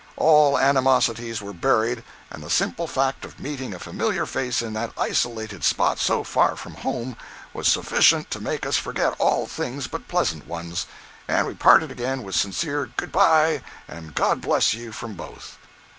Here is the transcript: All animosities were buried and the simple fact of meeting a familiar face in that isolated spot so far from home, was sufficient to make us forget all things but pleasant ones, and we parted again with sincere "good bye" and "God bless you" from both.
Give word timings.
All 0.17 0.57
animosities 0.57 1.43
were 1.43 1.53
buried 1.53 2.03
and 2.31 2.41
the 2.41 2.49
simple 2.49 2.87
fact 2.87 3.23
of 3.23 3.39
meeting 3.39 3.71
a 3.71 3.77
familiar 3.77 4.25
face 4.25 4.63
in 4.63 4.73
that 4.73 4.91
isolated 4.97 5.63
spot 5.63 5.99
so 5.99 6.23
far 6.23 6.55
from 6.55 6.73
home, 6.73 7.15
was 7.53 7.67
sufficient 7.67 8.31
to 8.31 8.39
make 8.41 8.65
us 8.65 8.77
forget 8.77 9.13
all 9.19 9.45
things 9.45 9.85
but 9.85 10.07
pleasant 10.07 10.47
ones, 10.47 10.87
and 11.27 11.45
we 11.45 11.53
parted 11.53 11.91
again 11.91 12.23
with 12.23 12.33
sincere 12.33 12.87
"good 12.97 13.11
bye" 13.11 13.61
and 13.87 14.15
"God 14.15 14.41
bless 14.41 14.73
you" 14.73 14.91
from 14.91 15.13
both. 15.13 15.59